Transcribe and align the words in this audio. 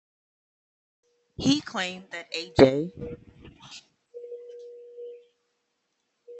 He 1.37 1.61
claimed 1.61 2.09
that 2.09 2.27
A. 2.33 2.51
J. 2.59 2.91